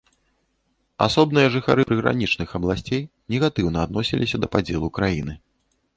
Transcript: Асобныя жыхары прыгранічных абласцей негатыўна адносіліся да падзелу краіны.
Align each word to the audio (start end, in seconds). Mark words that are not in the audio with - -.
Асобныя 1.07 1.51
жыхары 1.57 1.85
прыгранічных 1.91 2.49
абласцей 2.61 3.01
негатыўна 3.35 3.79
адносіліся 3.87 4.37
да 4.45 4.51
падзелу 4.57 4.87
краіны. 5.01 5.33